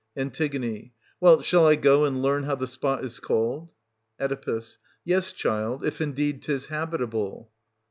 An. 0.15 0.31
Well, 1.19 1.43
shall 1.43 1.67
I 1.67 1.75
go 1.75 2.05
and 2.05 2.23
learn 2.23 2.45
how 2.45 2.55
the 2.55 2.65
spot 2.65 3.05
is 3.05 3.19
called} 3.19 3.69
Oe. 4.19 4.61
Yes, 5.05 5.31
child,— 5.31 5.85
if 5.85 6.01
indeed 6.01 6.41
'tis 6.41 6.65
habitable. 6.65 7.51